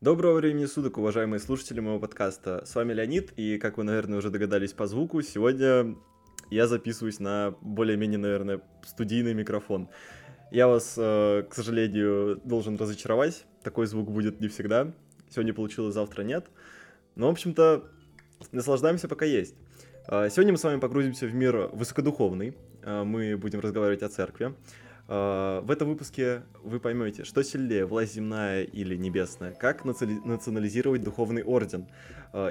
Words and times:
Доброго 0.00 0.34
времени 0.34 0.64
суток, 0.66 0.96
уважаемые 0.98 1.40
слушатели 1.40 1.80
моего 1.80 1.98
подкаста. 1.98 2.64
С 2.64 2.76
вами 2.76 2.92
Леонид, 2.92 3.32
и, 3.36 3.58
как 3.58 3.78
вы, 3.78 3.82
наверное, 3.82 4.18
уже 4.18 4.30
догадались 4.30 4.72
по 4.72 4.86
звуку, 4.86 5.22
сегодня 5.22 5.96
я 6.50 6.68
записываюсь 6.68 7.18
на 7.18 7.56
более-менее, 7.62 8.18
наверное, 8.18 8.60
студийный 8.84 9.34
микрофон. 9.34 9.88
Я 10.52 10.68
вас, 10.68 10.94
э, 10.96 11.42
к 11.50 11.52
сожалению, 11.52 12.40
должен 12.44 12.76
разочаровать. 12.76 13.44
Такой 13.64 13.86
звук 13.86 14.08
будет 14.08 14.40
не 14.40 14.46
всегда. 14.46 14.94
Сегодня 15.30 15.52
получилось, 15.52 15.94
завтра 15.94 16.22
нет. 16.22 16.46
Но, 17.16 17.26
в 17.26 17.30
общем-то, 17.32 17.90
наслаждаемся, 18.52 19.08
пока 19.08 19.24
есть. 19.24 19.56
Э, 20.06 20.28
сегодня 20.30 20.52
мы 20.52 20.58
с 20.58 20.62
вами 20.62 20.78
погрузимся 20.78 21.26
в 21.26 21.34
мир 21.34 21.70
высокодуховный. 21.72 22.56
Э, 22.84 23.02
мы 23.02 23.36
будем 23.36 23.58
разговаривать 23.58 24.04
о 24.04 24.08
церкви. 24.08 24.54
В 25.08 25.70
этом 25.70 25.88
выпуске 25.88 26.42
вы 26.62 26.80
поймете, 26.80 27.24
что 27.24 27.42
сильнее, 27.42 27.86
власть 27.86 28.14
земная 28.14 28.62
или 28.62 28.94
небесная, 28.94 29.52
как 29.52 29.86
национализировать 29.86 31.02
духовный 31.02 31.42
орден 31.42 31.88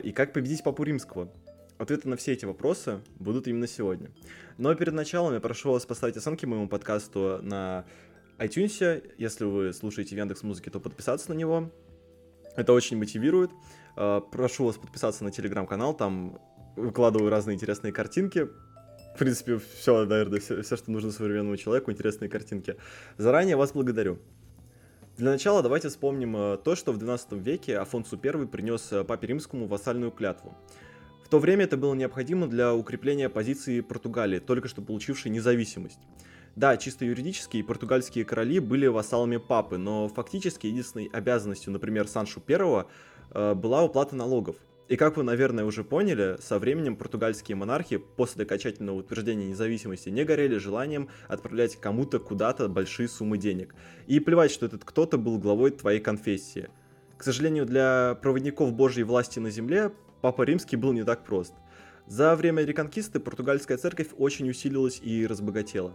и 0.03 0.11
как 0.11 0.33
победить 0.33 0.63
Папу 0.63 0.81
Римского. 0.81 1.31
Ответы 1.77 2.09
на 2.09 2.17
все 2.17 2.33
эти 2.33 2.45
вопросы 2.45 3.01
будут 3.19 3.47
именно 3.47 3.67
сегодня. 3.67 4.09
Но 4.57 4.73
перед 4.73 4.93
началом 4.93 5.35
я 5.35 5.39
прошу 5.39 5.71
вас 5.71 5.85
поставить 5.85 6.17
оценки 6.17 6.47
моему 6.47 6.67
подкасту 6.67 7.39
на 7.43 7.85
iTunes. 8.39 9.03
Если 9.19 9.45
вы 9.45 9.71
слушаете 9.71 10.15
в 10.15 10.17
Яндекс 10.17 10.41
Музыке, 10.41 10.71
то 10.71 10.79
подписаться 10.79 11.29
на 11.29 11.35
него. 11.35 11.71
Это 12.55 12.73
очень 12.73 12.97
мотивирует. 12.97 13.51
Прошу 13.93 14.65
вас 14.65 14.77
подписаться 14.77 15.23
на 15.23 15.31
телеграм-канал, 15.31 15.95
там 15.95 16.39
выкладываю 16.75 17.29
разные 17.29 17.53
интересные 17.53 17.93
картинки, 17.93 18.47
в 19.17 19.19
принципе, 19.19 19.59
все, 19.79 20.05
наверное, 20.05 20.39
все, 20.39 20.61
все, 20.61 20.77
что 20.77 20.91
нужно 20.91 21.11
современному 21.11 21.57
человеку, 21.57 21.91
интересные 21.91 22.29
картинки. 22.29 22.75
Заранее 23.17 23.55
вас 23.55 23.71
благодарю. 23.71 24.19
Для 25.17 25.31
начала 25.31 25.63
давайте 25.63 25.89
вспомним 25.89 26.37
э, 26.37 26.57
то, 26.63 26.75
что 26.75 26.91
в 26.91 26.99
12 26.99 27.31
веке 27.31 27.79
Афонсу 27.79 28.19
I 28.23 28.45
принес 28.45 28.91
э, 28.91 29.03
Папе 29.03 29.25
Римскому 29.25 29.65
вассальную 29.65 30.11
клятву. 30.11 30.55
В 31.25 31.29
то 31.29 31.39
время 31.39 31.63
это 31.63 31.77
было 31.77 31.95
необходимо 31.95 32.45
для 32.45 32.75
укрепления 32.75 33.27
позиции 33.27 33.81
Португалии, 33.81 34.37
только 34.37 34.67
что 34.67 34.83
получившей 34.83 35.31
независимость. 35.31 35.99
Да, 36.55 36.77
чисто 36.77 37.03
юридически 37.03 37.63
португальские 37.63 38.23
короли 38.23 38.59
были 38.59 38.85
вассалами 38.85 39.37
папы, 39.37 39.79
но 39.79 40.09
фактически 40.09 40.67
единственной 40.67 41.09
обязанностью, 41.11 41.73
например, 41.73 42.07
Саншу 42.07 42.39
I 42.47 42.85
э, 43.31 43.55
была 43.55 43.83
уплата 43.83 44.15
налогов. 44.15 44.57
И 44.87 44.95
как 44.95 45.17
вы, 45.17 45.23
наверное, 45.23 45.65
уже 45.65 45.83
поняли, 45.83 46.37
со 46.39 46.59
временем 46.59 46.95
португальские 46.95 47.57
монархи 47.57 47.97
после 47.97 48.45
окончательного 48.45 48.97
утверждения 48.97 49.47
независимости 49.47 50.09
не 50.09 50.23
горели 50.23 50.57
желанием 50.57 51.09
отправлять 51.27 51.75
кому-то 51.75 52.19
куда-то 52.19 52.69
большие 52.69 53.09
суммы 53.09 53.37
денег. 53.37 53.75
И 54.07 54.19
плевать, 54.19 54.51
что 54.51 54.65
этот 54.65 54.85
кто-то 54.85 55.17
был 55.17 55.39
главой 55.39 55.71
твоей 55.71 55.99
конфессии. 55.99 56.69
К 57.17 57.23
сожалению, 57.23 57.65
для 57.65 58.17
проводников 58.21 58.71
Божьей 58.73 59.03
власти 59.03 59.39
на 59.39 59.49
земле 59.49 59.91
Папа 60.21 60.41
Римский 60.41 60.77
был 60.77 60.93
не 60.93 61.03
так 61.03 61.23
прост. 61.23 61.53
За 62.07 62.35
время 62.35 62.63
реконкисты 62.63 63.19
португальская 63.19 63.77
церковь 63.77 64.09
очень 64.17 64.49
усилилась 64.49 64.99
и 65.03 65.27
разбогатела. 65.27 65.93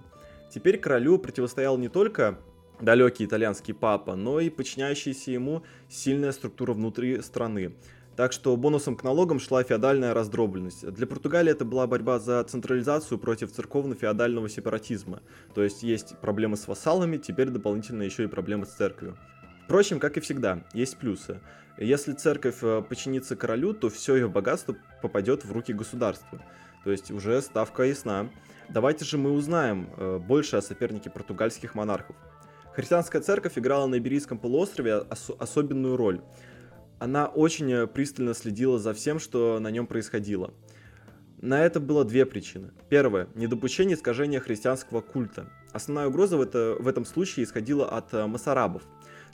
Теперь 0.50 0.78
королю 0.78 1.18
противостоял 1.18 1.76
не 1.78 1.88
только 1.88 2.38
далекий 2.80 3.24
итальянский 3.24 3.74
папа, 3.74 4.14
но 4.14 4.40
и 4.40 4.50
подчиняющаяся 4.50 5.30
ему 5.30 5.62
сильная 5.88 6.32
структура 6.32 6.72
внутри 6.72 7.20
страны. 7.22 7.74
Так 8.16 8.32
что 8.32 8.54
бонусом 8.56 8.94
к 8.94 9.04
налогам 9.04 9.40
шла 9.40 9.62
феодальная 9.62 10.12
раздробленность. 10.12 10.86
Для 10.92 11.06
Португалии 11.06 11.50
это 11.50 11.64
была 11.64 11.86
борьба 11.86 12.18
за 12.18 12.44
централизацию 12.44 13.18
против 13.18 13.52
церковно-феодального 13.52 14.50
сепаратизма. 14.50 15.20
То 15.54 15.62
есть 15.62 15.82
есть 15.82 16.18
проблемы 16.18 16.56
с 16.56 16.68
вассалами, 16.68 17.16
теперь 17.16 17.48
дополнительно 17.48 18.02
еще 18.02 18.24
и 18.24 18.26
проблемы 18.26 18.66
с 18.66 18.70
церковью. 18.70 19.16
Впрочем, 19.64 19.98
как 19.98 20.18
и 20.18 20.20
всегда, 20.20 20.64
есть 20.74 20.98
плюсы. 20.98 21.40
Если 21.78 22.12
церковь 22.12 22.58
э, 22.62 22.82
подчинится 22.86 23.34
королю, 23.34 23.72
то 23.72 23.88
все 23.88 24.16
ее 24.16 24.28
богатство 24.28 24.76
попадет 25.00 25.46
в 25.46 25.52
руки 25.52 25.72
государства. 25.72 26.42
То 26.84 26.90
есть 26.90 27.10
уже 27.10 27.40
ставка 27.40 27.84
ясна. 27.84 28.28
Давайте 28.68 29.06
же 29.06 29.16
мы 29.16 29.32
узнаем 29.32 29.88
э, 29.96 30.18
больше 30.18 30.56
о 30.56 30.62
сопернике 30.62 31.08
португальских 31.08 31.74
монархов. 31.74 32.16
Христианская 32.74 33.20
церковь 33.20 33.56
играла 33.56 33.86
на 33.86 33.96
Иберийском 33.96 34.38
полуострове 34.38 34.96
ос- 34.98 35.30
особенную 35.38 35.96
роль 35.96 36.20
она 37.02 37.26
очень 37.26 37.72
э, 37.72 37.86
пристально 37.88 38.32
следила 38.32 38.78
за 38.78 38.94
всем, 38.94 39.18
что 39.18 39.58
на 39.58 39.72
нем 39.72 39.88
происходило. 39.88 40.54
На 41.40 41.64
это 41.64 41.80
было 41.80 42.04
две 42.04 42.24
причины. 42.24 42.70
Первое– 42.88 43.26
недопущение 43.34 43.96
искажения 43.96 44.38
христианского 44.38 45.00
культа. 45.00 45.46
Основная 45.72 46.06
угроза 46.06 46.36
в, 46.36 46.40
это, 46.40 46.76
в 46.78 46.86
этом 46.86 47.04
случае 47.04 47.44
исходила 47.44 47.88
от 47.88 48.14
э, 48.14 48.24
масарабов. 48.26 48.82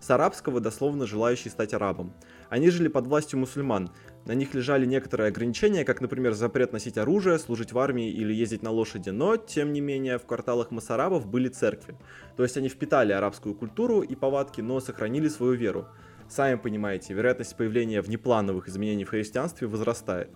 С 0.00 0.08
арабского 0.08 0.60
дословно 0.60 1.06
желающий 1.06 1.50
стать 1.50 1.74
арабом. 1.74 2.14
Они 2.48 2.70
жили 2.70 2.88
под 2.88 3.06
властью 3.06 3.38
мусульман. 3.40 3.90
На 4.24 4.32
них 4.32 4.54
лежали 4.54 4.86
некоторые 4.86 5.28
ограничения, 5.28 5.84
как, 5.84 6.00
например, 6.00 6.32
запрет 6.32 6.72
носить 6.72 6.96
оружие, 6.96 7.38
служить 7.38 7.72
в 7.72 7.78
армии 7.78 8.10
или 8.10 8.32
ездить 8.32 8.62
на 8.62 8.70
лошади, 8.70 9.10
но, 9.10 9.36
тем 9.36 9.74
не 9.74 9.82
менее, 9.82 10.18
в 10.18 10.24
кварталах 10.24 10.70
масарабов 10.70 11.26
были 11.26 11.48
церкви. 11.48 11.96
То 12.34 12.44
есть 12.44 12.56
они 12.56 12.70
впитали 12.70 13.12
арабскую 13.12 13.54
культуру 13.54 14.00
и 14.00 14.14
повадки, 14.14 14.62
но 14.62 14.80
сохранили 14.80 15.28
свою 15.28 15.52
веру. 15.52 15.86
Сами 16.28 16.56
понимаете, 16.56 17.14
вероятность 17.14 17.56
появления 17.56 18.02
внеплановых 18.02 18.68
изменений 18.68 19.04
в 19.04 19.10
христианстве 19.10 19.66
возрастает. 19.66 20.30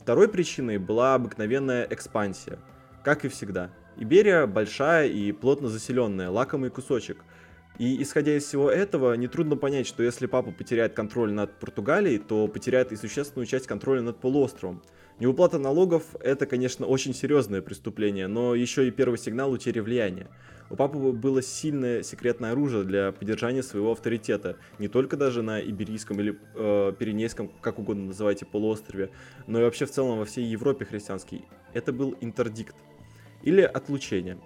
Второй 0.00 0.28
причиной 0.28 0.78
была 0.78 1.14
обыкновенная 1.14 1.86
экспансия. 1.90 2.58
Как 3.04 3.26
и 3.26 3.28
всегда. 3.28 3.70
Иберия 3.96 4.46
большая 4.46 5.06
и 5.08 5.32
плотно 5.32 5.68
заселенная, 5.68 6.30
лакомый 6.30 6.70
кусочек. 6.70 7.18
И 7.78 8.02
исходя 8.02 8.36
из 8.36 8.44
всего 8.44 8.70
этого, 8.70 9.14
нетрудно 9.14 9.56
понять, 9.56 9.86
что 9.86 10.02
если 10.02 10.26
папа 10.26 10.50
потеряет 10.50 10.94
контроль 10.94 11.32
над 11.32 11.52
Португалией, 11.60 12.18
то 12.18 12.48
потеряет 12.48 12.90
и 12.90 12.96
существенную 12.96 13.46
часть 13.46 13.68
контроля 13.68 14.02
над 14.02 14.18
полуостровом. 14.18 14.82
Неуплата 15.20 15.58
налогов– 15.58 16.04
это, 16.20 16.46
конечно, 16.46 16.86
очень 16.86 17.14
серьезное 17.14 17.62
преступление, 17.62 18.26
но 18.26 18.54
еще 18.54 18.86
и 18.86 18.90
первый 18.90 19.18
сигнал 19.18 19.52
утери 19.52 19.78
влияния. 19.78 20.28
У 20.70 20.76
папы 20.76 20.98
было 20.98 21.40
сильное 21.40 22.02
секретное 22.02 22.52
оружие 22.52 22.84
для 22.84 23.12
поддержания 23.12 23.62
своего 23.62 23.92
авторитета, 23.92 24.56
не 24.78 24.88
только 24.88 25.16
даже 25.16 25.42
на 25.42 25.60
Иберийском 25.60 26.20
или 26.20 26.38
э, 26.54 26.92
Пиренейском, 26.98 27.48
как 27.60 27.78
угодно 27.78 28.06
называйте, 28.06 28.44
полуострове, 28.44 29.10
но 29.46 29.60
и 29.60 29.62
вообще 29.62 29.86
в 29.86 29.90
целом 29.90 30.18
во 30.18 30.24
всей 30.24 30.44
Европе 30.44 30.84
христианской. 30.84 31.44
Это 31.74 31.92
был 31.92 32.16
интердикт 32.20 32.76
или 33.42 33.62
отлучение. 33.62 34.38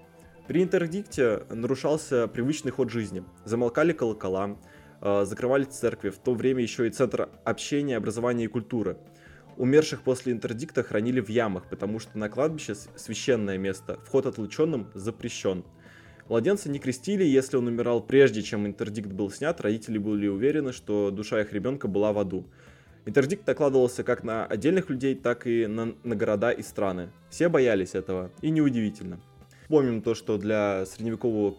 При 0.48 0.62
интердикте 0.62 1.44
нарушался 1.50 2.28
привычный 2.28 2.72
ход 2.72 2.90
жизни. 2.90 3.24
Замолкали 3.44 3.92
колокола, 3.92 4.58
э, 5.00 5.24
закрывали 5.24 5.64
церкви, 5.64 6.10
в 6.10 6.18
то 6.18 6.34
время 6.34 6.62
еще 6.62 6.86
и 6.86 6.90
центр 6.90 7.28
общения, 7.44 7.96
образования 7.96 8.44
и 8.44 8.48
культуры– 8.48 8.96
Умерших 9.56 10.02
после 10.02 10.32
интердикта 10.32 10.82
хранили 10.82 11.20
в 11.20 11.28
ямах, 11.28 11.68
потому 11.68 11.98
что 11.98 12.16
на 12.16 12.28
кладбище 12.28 12.74
священное 12.74 13.58
место, 13.58 13.98
вход 14.04 14.26
отлученным 14.26 14.90
запрещен. 14.94 15.64
Младенца 16.28 16.70
не 16.70 16.78
крестили, 16.78 17.24
если 17.24 17.56
он 17.56 17.66
умирал 17.66 18.02
прежде, 18.02 18.42
чем 18.42 18.66
интердикт 18.66 19.08
был 19.08 19.30
снят, 19.30 19.60
родители 19.60 19.98
были 19.98 20.28
уверены, 20.28 20.72
что 20.72 21.10
душа 21.10 21.40
их 21.42 21.52
ребенка 21.52 21.88
была 21.88 22.12
в 22.12 22.18
аду. 22.18 22.46
Интердикт 23.04 23.46
накладывался 23.46 24.04
как 24.04 24.22
на 24.22 24.46
отдельных 24.46 24.88
людей, 24.88 25.16
так 25.16 25.46
и 25.46 25.66
на, 25.66 25.94
на 26.04 26.16
города 26.16 26.50
и 26.50 26.62
страны. 26.62 27.10
Все 27.28 27.48
боялись 27.48 27.94
этого, 27.94 28.30
и 28.40 28.50
неудивительно. 28.50 29.20
Помним 29.72 30.02
то, 30.02 30.14
что 30.14 30.36
для 30.36 30.84
средневекового 30.84 31.54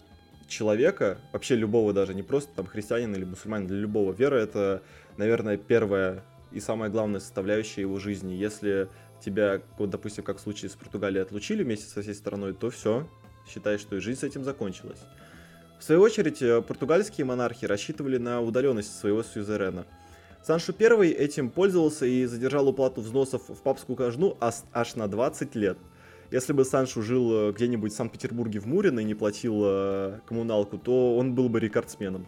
человека, 0.47 1.17
вообще 1.31 1.55
любого 1.55 1.93
даже, 1.93 2.13
не 2.13 2.21
просто 2.21 2.51
там 2.55 2.67
христианина 2.67 3.15
или 3.15 3.25
мусульманина, 3.25 3.69
для 3.69 3.79
любого 3.79 4.13
вера 4.13 4.35
это, 4.35 4.83
наверное, 5.17 5.57
первая 5.57 6.23
и 6.51 6.59
самая 6.59 6.91
главная 6.91 7.19
составляющая 7.19 7.81
его 7.81 7.97
жизни. 7.97 8.35
Если 8.35 8.87
тебя, 9.19 9.63
вот, 9.79 9.89
допустим, 9.89 10.23
как 10.23 10.37
в 10.37 10.41
случае 10.41 10.69
с 10.69 10.75
Португалией, 10.75 11.23
отлучили 11.23 11.63
вместе 11.63 11.87
со 11.87 12.03
всей 12.03 12.13
страной, 12.13 12.53
то 12.53 12.69
все, 12.69 13.09
считай, 13.51 13.79
что 13.79 13.95
и 13.95 13.99
жизнь 13.99 14.19
с 14.19 14.23
этим 14.23 14.43
закончилась. 14.43 14.99
В 15.79 15.83
свою 15.83 16.01
очередь, 16.01 16.39
э, 16.43 16.61
португальские 16.61 17.25
монархи 17.25 17.65
рассчитывали 17.65 18.19
на 18.19 18.41
удаленность 18.41 18.95
своего 18.95 19.23
сюзерена. 19.23 19.87
Саншу 20.43 20.75
I 20.79 21.09
этим 21.09 21.49
пользовался 21.49 22.05
и 22.05 22.25
задержал 22.25 22.67
уплату 22.67 23.01
взносов 23.01 23.49
в 23.49 23.63
папскую 23.63 23.95
казну 23.95 24.37
аж 24.39 24.93
на 24.93 25.07
20 25.07 25.55
лет. 25.55 25.79
Если 26.33 26.51
бы 26.51 26.65
Саншу 26.65 27.03
жил 27.03 27.31
э, 27.31 27.51
где-нибудь 27.51 27.93
в 27.93 27.95
Санкт-Петербурге 27.95 28.59
в 28.59 28.65
Мурино 28.65 29.01
и 29.01 29.03
не 29.03 29.13
платил 29.13 29.61
э, 29.65 30.19
коммуналку, 30.25 30.79
то 30.79 31.15
он 31.15 31.35
был 31.35 31.47
бы 31.47 31.59
рекордсменом. 31.59 32.25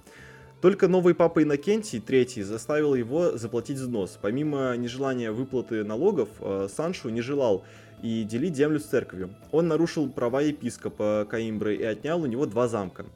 Только 0.62 0.88
новый 0.88 1.16
папа 1.16 1.42
Иннокентий 1.42 1.98
III 1.98 2.44
заставил 2.44 2.94
его 2.94 3.36
заплатить 3.36 3.78
взнос. 3.78 4.20
Помимо 4.22 4.78
нежелания 4.78 5.32
выплаты 5.32 5.84
налогов, 5.84 6.30
э, 6.40 6.68
Саншу 6.72 7.10
не 7.10 7.22
желал 7.22 7.64
и 8.04 8.22
делить 8.22 8.56
землю 8.56 8.80
с 8.80 8.84
церковью. 8.84 9.34
Он 9.52 9.68
нарушил 9.68 10.08
права 10.08 10.42
епископа 10.42 11.26
Каимбры 11.28 11.76
и 11.76 11.84
отнял 11.84 12.22
у 12.22 12.28
него 12.28 12.46
два 12.46 12.68
замка. 12.68 13.08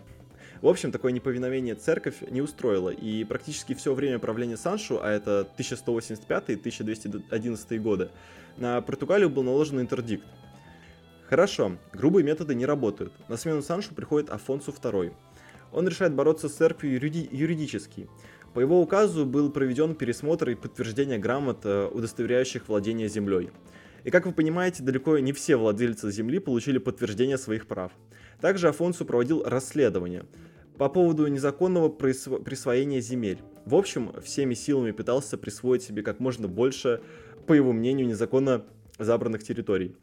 В 0.63 0.68
общем, 0.68 0.91
такое 0.91 1.12
неповиновение 1.12 1.75
церковь 1.75 2.15
не 2.31 2.41
устроила, 2.41 2.89
и 2.89 3.24
практически 3.25 3.75
все 3.75 3.94
время 3.94 4.18
правления 4.18 4.57
Саншу, 4.57 5.00
а 5.00 5.12
это 5.12 5.47
1185-1211 5.59 7.77
годы, 7.77 8.09
на 8.57 8.81
Португалию 8.81 9.30
был 9.30 9.44
наложен 9.44 9.80
интердикт. 9.80 10.25
Хорошо, 11.30 11.78
грубые 11.94 12.24
методы 12.24 12.56
не 12.56 12.66
работают. 12.66 13.14
На 13.28 13.38
смену 13.38 13.62
Саншу 13.62 13.94
приходит 13.94 14.31
Афонсу 14.31 14.72
II. 14.72 15.14
Он 15.72 15.88
решает 15.88 16.16
бороться 16.16 16.50
с 16.50 16.54
церковью 16.54 16.96
юриди- 16.96 17.30
юридически. 17.31 18.10
По 18.56 18.60
его 18.62 18.81
указу 18.81 19.28
был 19.28 19.52
проведен 19.52 19.94
пересмотр 19.94 20.50
и 20.50 20.56
подтверждение 20.56 21.20
грамот, 21.20 21.60
э, 21.66 21.88
удостоверяющих 21.94 22.68
владение 22.68 23.08
землей. 23.10 23.52
И 24.06 24.10
как 24.10 24.26
вы 24.26 24.31
понимаете, 24.31 24.81
далеко 24.81 25.20
не 25.20 25.31
все 25.31 25.56
владельцы 25.56 26.10
земли 26.10 26.40
получили 26.40 26.80
подтверждение 26.80 27.38
своих 27.38 27.68
прав. 27.68 27.92
Также 28.42 28.68
Афонсу 28.68 29.06
проводил 29.06 29.44
расследование 29.44 30.25
по 30.80 30.90
поводу 30.90 31.28
незаконного 31.28 31.90
присвоения 31.90 33.02
земель. 33.02 33.38
В 33.68 33.75
общем, 33.75 34.14
всеми 34.24 34.56
силами 34.56 34.90
пытался 34.90 35.38
присвоить 35.38 35.84
себе 35.84 36.02
как 36.02 36.20
можно 36.20 36.48
больше, 36.48 37.02
по 37.46 37.54
его 37.54 37.72
мнению, 37.72 38.08
незаконно 38.08 38.66
забранных 38.98 39.44
территорий. 39.44 39.96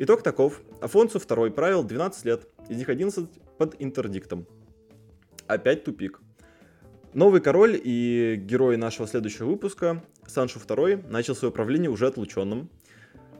Итог 0.00 0.22
таков. 0.22 0.60
Афонсу 0.80 1.18
II 1.18 1.50
правил 1.50 1.82
12 1.82 2.24
лет, 2.24 2.46
из 2.68 2.76
них 2.76 2.88
11 2.88 3.28
под 3.58 3.74
интердиктом. 3.80 4.46
Опять 5.48 5.82
тупик. 5.82 6.20
Новый 7.14 7.40
король 7.40 7.80
и 7.82 8.36
герой 8.36 8.76
нашего 8.76 9.08
следующего 9.08 9.48
выпуска, 9.48 10.04
Саншу 10.24 10.60
II, 10.60 11.10
начал 11.10 11.34
свое 11.34 11.50
правление 11.50 11.90
уже 11.90 12.06
отлученным. 12.06 12.70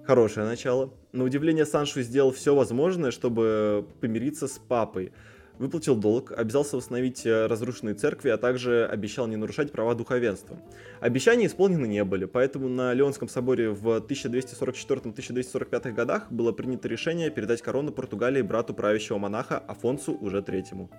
Хорошее 0.05 0.46
начало. 0.46 0.93
На 1.12 1.22
удивление 1.22 1.64
Саншу 1.64 2.02
сделал 2.02 2.32
все 2.32 2.56
возможное, 2.56 3.12
чтобы 3.12 3.87
помириться 4.00 4.49
с 4.49 4.58
папой. 4.58 5.12
Выплатил 5.58 5.96
долг, 5.96 6.32
обязался 6.37 6.76
восстановить 6.76 7.26
э, 7.26 7.46
разрушенные 7.46 7.96
церкви, 7.96 8.28
а 8.28 8.37
также 8.37 8.87
обещал 8.87 9.26
не 9.26 9.34
нарушать 9.37 9.72
права 9.72 9.96
духовенства. 9.96 10.56
Обещания 11.00 11.46
исполнены 11.46 11.87
не 11.87 12.05
были, 12.05 12.26
поэтому 12.26 12.69
на 12.69 12.94
Леонском 12.94 13.28
соборе 13.28 13.70
в 13.70 13.88
1244-1245 13.96 15.93
годах 15.93 16.31
было 16.31 16.52
принято 16.52 16.87
решение 16.87 17.31
передать 17.31 17.60
корону 17.60 17.90
Португалии 17.90 18.43
брату 18.43 18.72
правящего 18.72 19.19
монаха 19.19 19.58
Афонсу 19.58 20.16
уже 20.20 20.43
третьему. 20.43 20.90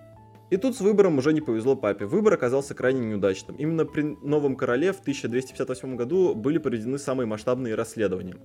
И 0.49 0.57
тут 0.57 0.75
с 0.75 0.81
выбором 0.81 1.17
уже 1.19 1.31
не 1.31 1.41
повезло 1.41 1.75
папе. 1.75 2.05
Выбор 2.05 2.33
оказался 2.33 2.73
крайне 2.73 3.01
неудачным. 3.01 3.55
Именно 3.55 3.85
при 3.85 4.01
новом 4.01 4.55
короле 4.55 4.91
в 4.91 4.99
1258 4.99 5.95
году 5.95 6.33
были 6.33 6.57
проведены 6.57 6.97
самые 6.97 7.27
масштабные 7.27 7.75
расследования. 7.75 8.35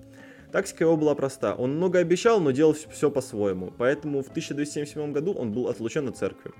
Тактика 0.55 0.85
его 0.85 0.95
была 0.95 1.15
проста. 1.15 1.53
Он 1.53 1.75
много 1.75 1.99
обещал, 1.99 2.39
но 2.39 2.51
делал 2.51 2.71
все 2.71 3.11
по-своему. 3.11 3.73
Поэтому 3.77 4.23
в 4.23 4.29
1277 4.29 5.11
году 5.11 5.33
он 5.33 5.51
был 5.51 5.67
отлучен 5.67 6.07
от 6.07 6.15
церкви. 6.15 6.53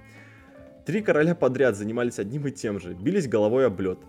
Три 0.85 1.01
короля 1.01 1.33
подряд 1.33 1.77
занимались 1.77 2.19
одним 2.19 2.45
и 2.45 2.51
тем 2.51 2.77
же, 2.77 2.93
бились 2.93 3.29
головой 3.29 3.65
об 3.65 3.79
лед. 3.79 3.99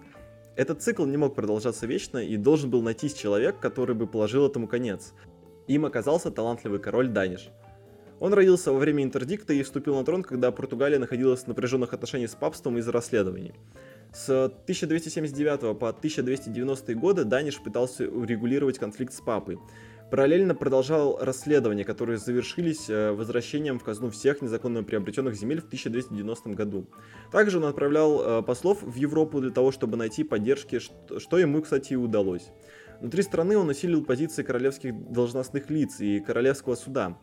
Этот 0.57 0.83
цикл 0.83 1.05
не 1.05 1.17
мог 1.17 1.37
продолжаться 1.37 1.87
вечно 1.87 2.19
и 2.19 2.37
должен 2.37 2.69
был 2.69 2.83
найтись 2.83 3.15
человек, 3.15 3.61
который 3.61 3.95
бы 3.95 4.09
положил 4.09 4.45
этому 4.45 4.67
конец. 4.67 5.13
Им 5.69 5.85
оказался 5.85 6.33
талантливый 6.33 6.81
король 6.81 7.07
Даниш– 7.07 7.51
он 8.19 8.33
родился 8.33 8.73
во 8.73 8.79
время 8.79 9.05
интердикта 9.05 9.53
и 9.53 9.63
вступил 9.63 9.95
на 9.97 10.05
трон, 10.05 10.23
когда 10.23 10.51
Португалия 10.51 10.99
находилась 10.99 11.43
в 11.43 11.49
напряженных 11.49 11.93
отношениях 11.93 12.31
с 12.31 12.35
папством 12.35 12.79
из-за 12.79 12.91
расследований. 12.93 13.53
С 14.17 14.31
1279 14.31 15.79
по 15.79 15.91
1290 15.91 16.95
годы 16.95 17.25
Даниш 17.25 17.61
пытался 17.61 18.09
урегулировать 18.09 18.79
конфликт 18.79 19.13
с 19.13 19.21
папой. 19.21 19.59
Параллельно 20.11 20.55
продолжал 20.55 21.19
расследования, 21.21 21.85
которые 21.85 22.17
завершились 22.17 22.89
э, 22.89 23.13
возвращением 23.13 23.79
в 23.79 23.85
казну 23.85 24.09
всех 24.09 24.41
незаконно 24.41 24.83
приобретенных 24.83 25.35
земель 25.35 25.61
в 25.61 25.67
1290 25.67 26.49
году. 26.51 26.87
Также 27.31 27.59
он 27.59 27.67
отправлял 27.67 28.41
э, 28.41 28.43
послов 28.43 28.83
в 28.83 28.95
Европу 28.95 29.43
для 29.43 29.51
того, 29.51 29.71
чтобы 29.71 29.99
найти 29.99 30.25
поддержки, 30.25 30.79
что 30.79 31.39
ему, 31.39 31.61
кстати, 31.61 31.93
и 31.93 31.97
удалось. 31.97 32.49
Внутри 33.01 33.23
страны 33.23 33.59
он 33.59 33.69
усилил 33.69 34.03
позиции 34.03 34.43
королевских 34.43 35.13
должностных 35.13 35.69
лиц 35.69 36.01
и 36.01 36.21
королевского 36.21 36.75
суда 36.75 37.19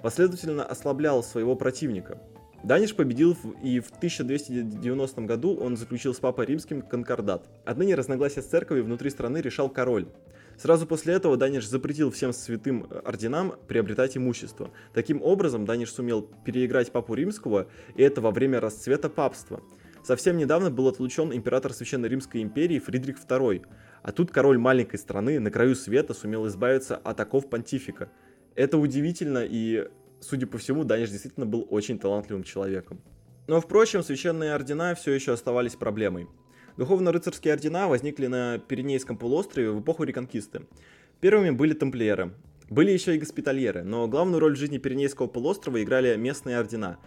последовательно 0.00 0.64
ослаблял 0.64 1.24
своего 1.24 1.56
противника. 1.56 2.20
Даниш 2.62 2.94
победил 2.94 3.36
и 3.62 3.80
в 3.80 3.88
1290 3.88 5.22
году 5.22 5.56
он 5.56 5.78
заключил 5.78 6.12
с 6.12 6.18
Папой 6.18 6.44
Римским 6.44 6.82
конкордат. 6.82 7.48
Отныне 7.64 7.94
разногласия 7.94 8.42
с 8.42 8.46
церковью 8.46 8.84
внутри 8.84 9.08
страны 9.08 9.38
решал 9.38 9.70
король. 9.70 10.08
Сразу 10.58 10.86
после 10.86 11.14
этого 11.14 11.38
Даниш 11.38 11.66
запретил 11.66 12.10
всем 12.10 12.34
святым 12.34 12.86
орденам 13.02 13.54
приобретать 13.66 14.18
имущество. 14.18 14.70
Таким 14.92 15.22
образом, 15.22 15.64
Даниш 15.64 15.90
сумел 15.90 16.28
переиграть 16.44 16.92
Папу 16.92 17.14
Римского, 17.14 17.66
и 17.96 18.02
это 18.02 18.20
во 18.20 18.30
время 18.30 18.60
расцвета 18.60 19.08
папства. 19.08 19.62
Совсем 20.04 20.36
недавно 20.36 20.70
был 20.70 20.86
отлучен 20.88 21.32
император 21.32 21.72
Священной 21.72 22.10
Римской 22.10 22.42
империи 22.42 22.78
Фридрих 22.78 23.16
II, 23.26 23.64
а 24.02 24.12
тут 24.12 24.30
король 24.30 24.58
маленькой 24.58 24.98
страны 24.98 25.40
на 25.40 25.50
краю 25.50 25.74
света 25.74 26.12
сумел 26.12 26.46
избавиться 26.46 26.96
от 26.96 27.20
оков 27.20 27.48
понтифика– 27.48 28.10
это 28.60 28.78
удивительно, 28.78 29.44
и, 29.48 29.88
судя 30.20 30.46
по 30.46 30.58
всему, 30.58 30.84
Даниш 30.84 31.10
действительно 31.10 31.46
был 31.46 31.66
очень 31.70 31.98
талантливым 31.98 32.44
человеком. 32.44 33.00
Но, 33.46 33.60
впрочем, 33.60 34.02
священные 34.02 34.54
ордена 34.54 34.94
все 34.94 35.12
еще 35.12 35.32
оставались 35.32 35.74
проблемой. 35.74 36.28
Духовно-рыцарские 36.76 37.54
ордена 37.54 37.88
возникли 37.88 38.26
на 38.26 38.58
Пиренейском 38.58 39.16
полуострове 39.16 39.70
в 39.70 39.80
эпоху 39.80 40.04
Реконкисты. 40.04 40.62
Первыми 41.20 41.50
были 41.50 41.74
тамплиеры. 41.74 42.32
Были 42.68 42.92
еще 42.92 43.16
и 43.16 43.18
госпитальеры, 43.18 43.82
но 43.82 44.06
главную 44.06 44.38
роль 44.38 44.54
в 44.54 44.58
жизни 44.58 44.78
Пиренейского 44.78 45.26
полуострова 45.26 45.82
играли 45.82 46.16
местные 46.16 46.58
ордена. 46.58 46.98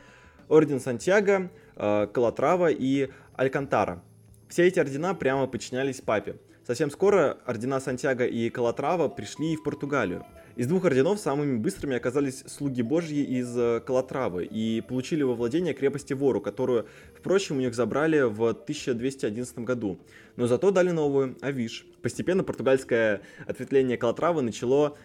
Орден 0.50 0.82
Сантьяго, 0.82 1.50
э, 1.78 2.08
Калатрава 2.08 2.70
и 2.70 3.10
Алькантара. 3.36 4.04
Все 4.50 4.68
эти 4.68 4.80
ордена 4.80 5.16
прямо 5.16 5.48
подчинялись 5.48 6.02
папе. 6.02 6.36
Совсем 6.68 6.92
скоро 6.92 7.38
ордена 7.46 7.80
Сантьяго 7.80 8.26
и 8.26 8.50
Калатрава 8.50 9.08
пришли 9.08 9.54
и 9.54 9.56
в 9.56 9.64
Португалию. 9.64 10.26
Из 10.56 10.68
двух 10.68 10.86
орденов 10.86 11.20
самыми 11.20 11.58
быстрыми 11.58 11.96
оказались 11.96 12.44
слуги 12.46 12.84
божьи 12.84 13.24
из 13.24 13.58
э, 13.58 13.82
Калатравы 13.84 14.46
и 14.46 14.82
получили 14.82 15.24
во 15.24 15.34
владение 15.34 15.74
крепости 15.74 16.14
Вору, 16.14 16.42
которую, 16.42 16.86
впрочем, 17.18 17.58
у 17.58 17.60
них 17.60 17.74
забрали 17.74 18.22
в 18.22 18.50
1211 18.50 19.58
году. 19.60 19.98
Но 20.36 20.46
зато 20.46 20.70
дали 20.70 20.92
новую, 20.92 21.38
Авиш. 21.42 21.88
Постепенно 22.04 22.44
португальское 22.44 23.22
ответвление 23.48 23.98
Калатравы 23.98 24.44
начало 24.44 24.96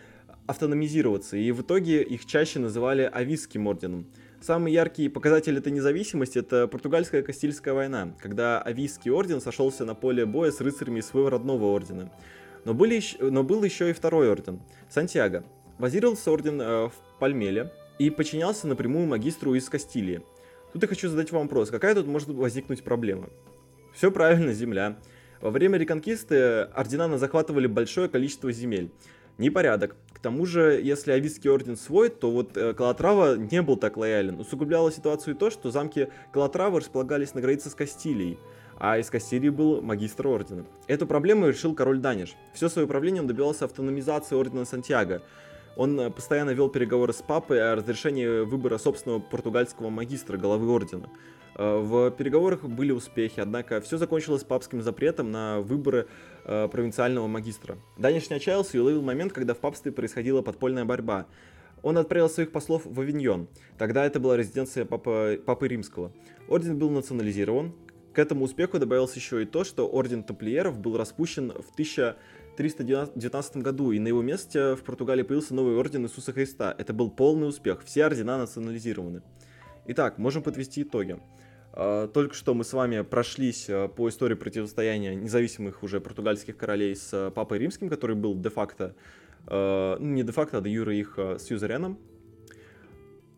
автономизироваться, 0.46 1.38
и 1.38 1.50
в 1.50 1.62
итоге 1.62 2.02
их 2.02 2.26
чаще 2.26 2.58
называли 2.58 3.08
Ависским 3.10 3.66
орденом. 3.68 4.06
Самый 4.42 4.74
яркий 4.74 5.08
показатель 5.08 5.56
этой 5.56 5.72
независимости– 5.72 6.38
это 6.40 6.68
португальская 6.68 7.22
Кастильская 7.22 7.72
война, 7.72 8.14
когда 8.20 8.60
Авийский 8.60 9.10
орден 9.10 9.40
сошелся 9.40 9.86
на 9.86 9.94
поле 9.94 10.26
боя 10.26 10.50
с 10.50 10.60
рыцарями 10.60 11.00
своего 11.00 11.30
родного 11.30 11.64
ордена. 11.64 12.12
Но, 12.64 12.74
были 12.74 13.02
но 13.20 13.42
был 13.42 13.62
еще 13.62 13.90
и 13.90 13.92
второй 13.92 14.30
орден– 14.30 14.60
Сантьяго. 14.90 15.44
Базировался 15.78 16.30
орден 16.32 16.60
э, 16.60 16.88
в 16.88 16.92
Пальмеле 17.18 17.72
и 17.98 18.10
подчинялся 18.10 18.66
напрямую 18.66 19.06
магистру 19.06 19.54
из 19.54 19.68
Кастилии. 19.68 20.22
Тут 20.72 20.82
я 20.82 20.88
хочу 20.88 21.08
задать 21.08 21.32
вам 21.32 21.42
вопрос, 21.42 21.70
какая 21.70 21.94
тут 21.94 22.06
может 22.06 22.28
возникнуть 22.28 22.82
проблема? 22.82 23.28
Все 23.94 24.10
правильно, 24.10 24.52
земля. 24.52 24.98
Во 25.40 25.50
время 25.50 25.78
реконкисты 25.78 26.62
ордена 26.74 27.16
захватывали 27.16 27.66
большое 27.66 28.08
количество 28.08 28.50
земель. 28.52 28.90
Непорядок. 29.38 29.94
К 30.12 30.18
тому 30.18 30.46
же, 30.46 30.80
если 30.82 31.12
Авийский 31.12 31.48
орден 31.48 31.76
свой, 31.76 32.08
то 32.08 32.30
вот 32.30 32.56
э, 32.56 32.74
Калатрава 32.74 33.36
не 33.36 33.62
был 33.62 33.76
так 33.76 33.96
лоялен. 33.96 34.40
Усугубляло 34.40 34.90
ситуацию 34.90 35.36
и 35.36 35.38
то, 35.38 35.48
что 35.48 35.70
замки 35.70 36.08
Калатравы 36.32 36.80
располагались 36.80 37.34
на 37.34 37.40
границе 37.40 37.70
с 37.70 37.74
Кастилией 37.74 38.36
а 38.78 38.98
из 38.98 39.10
Кастилии 39.10 39.48
был 39.48 39.82
магистр 39.82 40.28
ордена. 40.28 40.64
Эту 40.86 41.06
проблему 41.06 41.48
решил 41.48 41.74
король 41.74 41.98
Даниш. 41.98 42.34
Все 42.54 42.68
свое 42.68 42.86
правление 42.86 43.22
он 43.22 43.28
добивался 43.28 43.64
автономизации 43.64 44.36
ордена 44.36 44.64
Сантьяго. 44.64 45.22
Он 45.76 45.98
э, 46.00 46.10
постоянно 46.10 46.50
вел 46.50 46.68
переговоры 46.68 47.12
с 47.12 47.22
папой 47.22 47.60
о 47.60 47.76
разрешении 47.76 48.44
выбора 48.44 48.78
собственного 48.78 49.20
португальского 49.20 49.90
магистра, 49.90 50.36
главы 50.36 50.70
ордена. 50.70 51.08
Э, 51.56 51.78
в 51.78 52.10
переговорах 52.12 52.62
были 52.64 52.92
успехи, 52.92 53.40
однако 53.40 53.80
все 53.80 53.96
закончилось 53.96 54.44
папским 54.44 54.80
запретом 54.80 55.32
на 55.32 55.60
выборы 55.60 56.06
э, 56.44 56.68
провинциального 56.68 57.26
магистра. 57.26 57.78
Даниш 57.96 58.30
не 58.30 58.36
отчаялся 58.36 58.76
и 58.76 58.80
уловил 58.80 59.02
момент, 59.02 59.32
когда 59.32 59.54
в 59.54 59.58
папстве 59.58 59.92
происходила 59.92 60.42
подпольная 60.42 60.84
борьба. 60.84 61.26
Он 61.82 61.96
отправил 61.96 62.28
своих 62.28 62.50
послов 62.50 62.82
в 62.84 63.00
Авиньон. 63.00 63.48
Тогда 63.76 64.04
это 64.04 64.18
была 64.18 64.36
резиденция 64.36 64.84
папы, 64.84 65.40
папы 65.44 65.68
Римского. 65.68 66.12
Орден 66.48 66.76
был 66.76 66.90
национализирован, 66.90 67.72
к 68.18 68.20
этому 68.20 68.46
успеху 68.46 68.80
добавилось 68.80 69.14
еще 69.14 69.44
и 69.44 69.46
то, 69.46 69.62
что 69.62 69.86
Орден 69.86 70.24
Тамплиеров 70.24 70.80
был 70.80 70.96
распущен 70.96 71.52
в 71.52 71.70
1319 71.74 73.58
году, 73.58 73.92
и 73.92 74.00
на 74.00 74.08
его 74.08 74.22
месте 74.22 74.74
в 74.74 74.82
Португалии 74.82 75.22
появился 75.22 75.54
новый 75.54 75.76
Орден 75.76 76.04
Иисуса 76.06 76.32
Христа. 76.32 76.74
Это 76.76 76.92
был 76.92 77.12
полный 77.12 77.46
успех, 77.46 77.84
все 77.84 78.04
ордена 78.04 78.36
национализированы. 78.36 79.22
Итак, 79.86 80.18
можем 80.18 80.42
подвести 80.42 80.82
итоги. 80.82 81.20
А, 81.72 82.08
только 82.08 82.34
что 82.34 82.54
мы 82.54 82.64
с 82.64 82.72
вами 82.72 83.02
прошлись 83.02 83.66
а, 83.70 83.86
по 83.86 84.08
истории 84.08 84.34
противостояния 84.34 85.14
независимых 85.14 85.84
уже 85.84 86.00
португальских 86.00 86.56
королей 86.56 86.96
с 86.96 87.10
а, 87.12 87.30
Папой 87.30 87.60
Римским, 87.60 87.88
который 87.88 88.16
был 88.16 88.34
де-факто, 88.34 88.96
ну 89.48 89.96
не 90.00 90.24
де-факто, 90.24 90.58
а 90.58 90.60
де 90.60 90.70
юра 90.70 90.92
их 90.92 91.16
сьюзереном, 91.38 92.00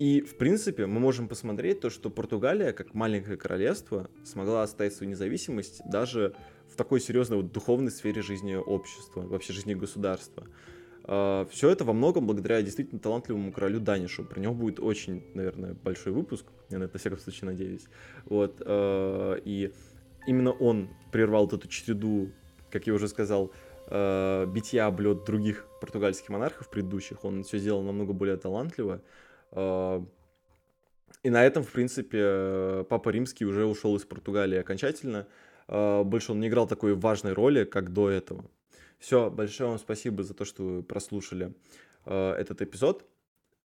и, 0.00 0.22
в 0.22 0.38
принципе, 0.38 0.86
мы 0.86 0.98
можем 0.98 1.28
посмотреть 1.28 1.80
то, 1.80 1.90
что 1.90 2.08
Португалия, 2.08 2.72
как 2.72 2.94
маленькое 2.94 3.36
королевство, 3.36 4.08
смогла 4.24 4.62
оставить 4.62 4.94
свою 4.94 5.10
независимость 5.10 5.82
даже 5.84 6.34
в 6.68 6.76
такой 6.76 7.00
серьезной 7.00 7.42
вот, 7.42 7.52
духовной 7.52 7.90
сфере 7.90 8.22
жизни 8.22 8.54
общества, 8.54 9.20
вообще 9.20 9.52
жизни 9.52 9.74
государства. 9.74 10.46
А, 11.04 11.46
Все 11.50 11.68
это 11.68 11.84
во 11.84 11.92
многом 11.92 12.26
благодаря 12.26 12.62
действительно 12.62 12.98
талантливому 12.98 13.52
королю 13.52 13.78
Данишу. 13.78 14.24
Про 14.24 14.40
него 14.40 14.54
будет 14.54 14.80
очень, 14.80 15.22
наверное, 15.34 15.74
большой 15.74 16.14
выпуск. 16.14 16.46
Я 16.70 16.78
на 16.78 16.84
это, 16.84 16.96
всяком 16.96 17.18
случае, 17.18 17.50
надеюсь. 17.50 17.84
Вот. 18.24 18.62
А, 18.64 19.34
и 19.44 19.70
именно 20.26 20.52
он 20.52 20.88
прервал 21.12 21.44
вот 21.44 21.52
эту 21.52 21.68
череду, 21.68 22.30
как 22.70 22.86
я 22.86 22.94
уже 22.94 23.06
сказал, 23.06 23.52
э, 23.88 24.46
битья 24.46 24.86
об 24.86 24.98
лед 25.00 25.24
других 25.24 25.66
португальских 25.82 26.30
монархов 26.30 26.70
предыдущих. 26.70 27.22
Он 27.22 27.42
все 27.42 27.58
сделал 27.58 27.82
намного 27.82 28.14
более 28.14 28.38
талантливо. 28.38 29.02
Э, 29.52 30.02
и 31.22 31.30
на 31.30 31.44
этом, 31.44 31.62
в 31.62 31.70
принципе, 31.72 32.84
Папа 32.88 33.10
Римский 33.10 33.44
уже 33.44 33.66
ушел 33.66 33.96
из 33.96 34.04
Португалии 34.04 34.58
окончательно. 34.58 35.26
Э, 35.68 36.02
больше 36.02 36.32
он 36.32 36.40
не 36.40 36.48
играл 36.48 36.66
такой 36.66 36.94
важной 36.94 37.32
роли, 37.32 37.64
как 37.64 37.92
до 37.92 38.10
этого. 38.10 38.50
Все, 38.98 39.30
большое 39.30 39.70
вам 39.70 39.78
спасибо 39.78 40.22
за 40.22 40.34
то, 40.34 40.44
что 40.44 40.62
вы 40.62 40.82
прослушали 40.82 41.54
э, 42.04 42.32
этот 42.32 42.60
эпизод. 42.60 43.06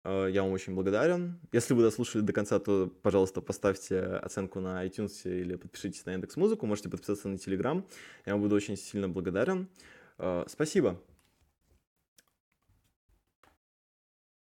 Э, 0.06 0.28
я 0.32 0.44
вам 0.44 0.52
очень 0.52 0.76
благодарен. 0.76 1.40
Если 1.52 1.74
вы 1.74 1.82
дослушали 1.82 2.22
до 2.22 2.32
конца, 2.32 2.60
то, 2.60 2.92
пожалуйста, 3.02 3.42
поставьте 3.42 4.00
оценку 4.00 4.60
на 4.60 4.86
iTunes 4.86 5.24
или 5.26 5.56
подпишитесь 5.56 6.06
на 6.06 6.12
Яндекс 6.12 6.38
Музыку. 6.38 6.66
Можете 6.66 6.90
подписаться 6.90 7.28
на 7.28 7.36
Telegram. 7.36 7.84
Я 8.26 8.34
вам 8.34 8.42
буду 8.42 8.56
очень 8.56 8.78
сильно 8.78 9.10
благодарен. 9.10 9.68
Э, 10.18 10.46
спасибо. 10.48 11.02